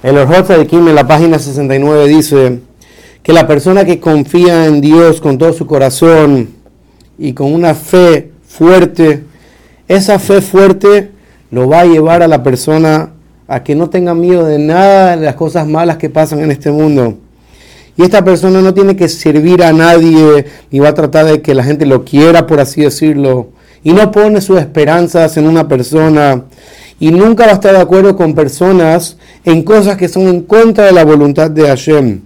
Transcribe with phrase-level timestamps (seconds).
[0.00, 2.60] El Orjot Kim en la página 69 dice
[3.20, 6.50] que la persona que confía en Dios con todo su corazón
[7.18, 9.24] y con una fe fuerte,
[9.88, 11.10] esa fe fuerte
[11.50, 13.10] lo va a llevar a la persona
[13.48, 16.70] a que no tenga miedo de nada de las cosas malas que pasan en este
[16.70, 17.18] mundo.
[17.96, 21.54] Y esta persona no tiene que servir a nadie, ni va a tratar de que
[21.54, 23.48] la gente lo quiera, por así decirlo.
[23.82, 26.44] Y no pone sus esperanzas en una persona.
[27.00, 30.86] Y nunca va a estar de acuerdo con personas en cosas que son en contra
[30.86, 32.20] de la voluntad de Hashem.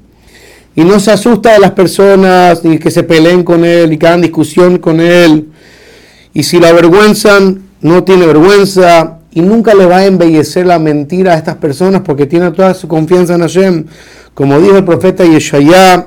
[0.74, 4.06] Y no se asusta de las personas, ni que se peleen con él, ni que
[4.06, 5.48] hagan discusión con él.
[6.32, 11.32] Y si la avergüenzan, no tiene vergüenza y nunca le va a embellecer la mentira
[11.32, 13.84] a estas personas porque tiene toda su confianza en Hashem.
[14.34, 16.06] Como dijo el profeta Yeshayá,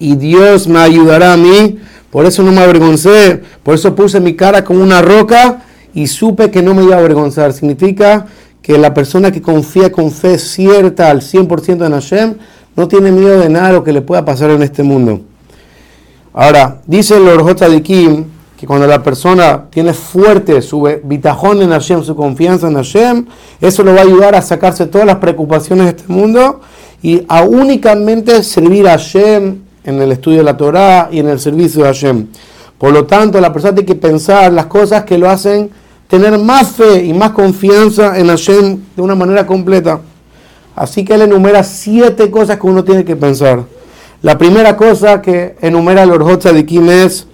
[0.00, 1.78] y Dios me ayudará a mí,
[2.10, 5.62] por eso no me avergoncé, por eso puse mi cara como una roca
[5.98, 7.52] y supe que no me iba a avergonzar.
[7.52, 8.26] Significa
[8.62, 12.34] que la persona que confía con fe cierta al 100% en Hashem
[12.76, 15.22] no tiene miedo de nada lo que le pueda pasar en este mundo.
[16.32, 21.70] Ahora, dice el Orjota de Kim, que cuando la persona tiene fuerte su bitajón en
[21.70, 23.26] Hashem, su confianza en Hashem,
[23.60, 26.60] eso lo va a ayudar a sacarse todas las preocupaciones de este mundo
[27.02, 31.40] y a únicamente servir a Hashem en el estudio de la Torah y en el
[31.40, 32.28] servicio de Hashem.
[32.78, 35.70] Por lo tanto, la persona tiene que pensar las cosas que lo hacen
[36.08, 40.00] tener más fe y más confianza en Hashem de una manera completa.
[40.74, 43.64] Así que él enumera siete cosas que uno tiene que pensar.
[44.22, 47.26] La primera cosa que enumera el Orjot de Kim es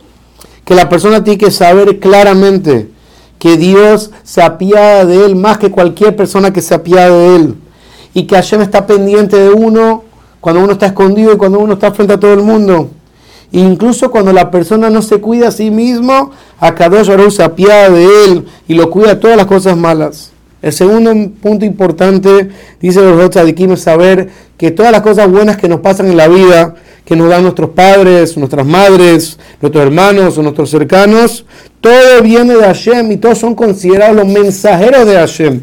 [0.65, 2.91] que la persona tiene que saber claramente
[3.39, 7.55] que Dios se apiada de él más que cualquier persona que se apiada de él.
[8.13, 10.05] Y que Hashem está pendiente de uno
[10.41, 12.91] cuando uno está escondido y cuando uno está frente a todo el mundo.
[13.55, 18.05] Incluso cuando la persona no se cuida a sí mismo, a Kadosh se apiada de
[18.25, 20.33] él y lo cuida de todas las cosas malas.
[20.61, 22.49] El segundo punto importante,
[22.81, 26.17] dice los de Kim, es saber que todas las cosas buenas que nos pasan en
[26.17, 26.75] la vida
[27.05, 31.45] que nos dan nuestros padres, nuestras madres, nuestros hermanos o nuestros cercanos,
[31.81, 35.63] todo viene de Hashem y todos son considerados los mensajeros de Hashem.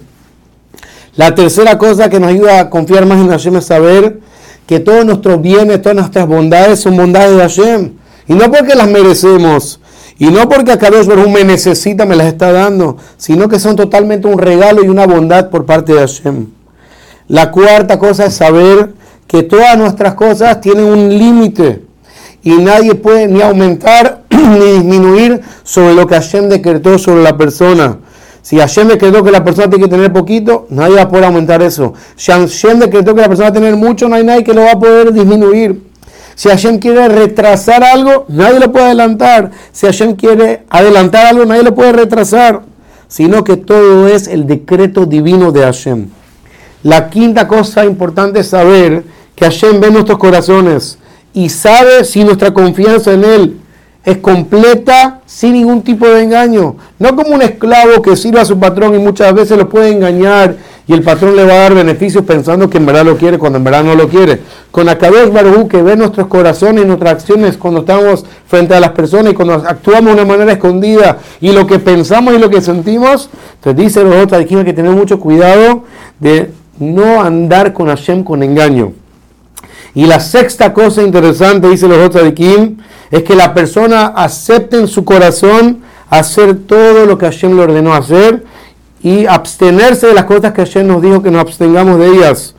[1.17, 4.19] La tercera cosa que nos ayuda a confiar más en Hashem es saber
[4.71, 7.91] que todos nuestros bienes, todas nuestras bondades son bondades de Hashem.
[8.25, 9.81] Y no porque las merecemos,
[10.17, 14.29] y no porque Akadosh Baruj me necesita, me las está dando, sino que son totalmente
[14.29, 16.45] un regalo y una bondad por parte de Hashem.
[17.27, 18.93] La cuarta cosa es saber
[19.27, 21.83] que todas nuestras cosas tienen un límite
[22.41, 27.97] y nadie puede ni aumentar ni disminuir sobre lo que Hashem decretó sobre la persona.
[28.41, 31.61] Si Hashem decretó que la persona tiene que tener poquito, nadie va a poder aumentar
[31.61, 31.93] eso.
[32.15, 34.61] Si Hashem decretó que la persona va a tener mucho, no hay nadie que lo
[34.61, 35.81] va a poder disminuir.
[36.35, 39.51] Si Hashem quiere retrasar algo, nadie lo puede adelantar.
[39.71, 42.63] Si Hashem quiere adelantar algo, nadie lo puede retrasar.
[43.07, 46.07] Sino que todo es el decreto divino de Hashem.
[46.83, 49.03] La quinta cosa importante es saber
[49.35, 50.97] que Hashem ve nuestros corazones
[51.33, 53.60] y sabe si nuestra confianza en Él
[54.03, 56.75] es completa sin ningún tipo de engaño.
[56.97, 60.55] No como un esclavo que sirve a su patrón y muchas veces lo puede engañar
[60.87, 63.59] y el patrón le va a dar beneficios pensando que en verdad lo quiere cuando
[63.59, 64.39] en verdad no lo quiere.
[64.71, 68.91] Con Akadosh Baruj que ve nuestros corazones y nuestras acciones cuando estamos frente a las
[68.91, 72.61] personas y cuando actuamos de una manera escondida y lo que pensamos y lo que
[72.61, 75.83] sentimos, entonces dice los otros que tener mucho cuidado
[76.19, 78.93] de no andar con Hashem con engaño.
[79.93, 82.77] Y la sexta cosa interesante, dice los otros de Kim,
[83.09, 85.79] es que la persona acepte en su corazón
[86.09, 88.45] hacer todo lo que Hashem le ordenó hacer
[89.03, 92.55] y abstenerse de las cosas que Hashem nos dijo que nos abstengamos de ellas.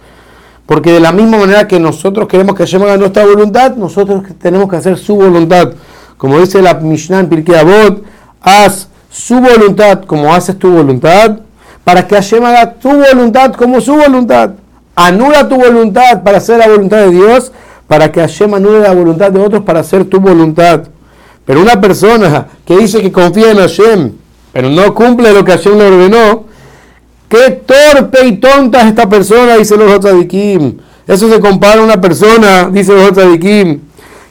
[0.66, 4.68] Porque de la misma manera que nosotros queremos que Hashem haga nuestra voluntad, nosotros tenemos
[4.68, 5.72] que hacer su voluntad.
[6.16, 8.04] Como dice la Mishnah en Pirkei Avot,
[8.40, 11.38] haz su voluntad como haces tu voluntad,
[11.84, 14.52] para que Hashem haga tu voluntad como su voluntad.
[14.94, 17.50] Anula tu voluntad para hacer la voluntad de Dios,
[17.86, 20.82] para que Hashem anule la voluntad de otros para hacer tu voluntad.
[21.44, 24.12] Pero una persona que dice que confía en Hashem,
[24.52, 26.44] pero no cumple lo que Hashem le ordenó,
[27.28, 30.76] qué torpe y tonta es esta persona, dice los Kim.
[31.06, 33.80] Eso se compara a una persona, dice los Kim,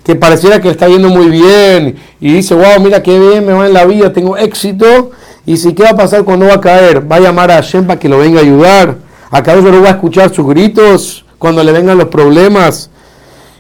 [0.04, 3.66] que pareciera que está yendo muy bien y dice, wow, mira qué bien me va
[3.66, 5.12] en la vida, tengo éxito.
[5.46, 7.88] Y si qué va a pasar cuando va a caer, va a llamar a Hashem
[7.88, 11.72] para que lo venga a ayudar ¿Acaso no va a escuchar sus gritos cuando le
[11.72, 12.90] vengan los problemas?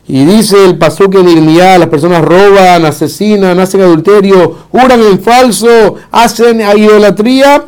[0.05, 5.95] Y dice el pasuk en Irmiá, las personas roban, asesinan, hacen adulterio, juran en falso,
[6.11, 7.67] hacen idolatría,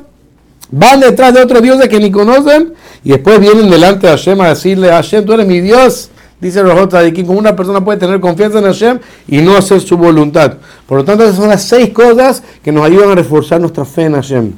[0.70, 2.74] van detrás de otros dioses que ni conocen
[3.06, 6.10] y después vienen delante de Hashem a decirle, Hashem, tú eres mi Dios.
[6.42, 9.80] Dice Rojota de que como una persona puede tener confianza en Hashem y no hacer
[9.80, 10.56] su voluntad.
[10.86, 14.04] Por lo tanto, esas son las seis cosas que nos ayudan a reforzar nuestra fe
[14.04, 14.54] en Hashem.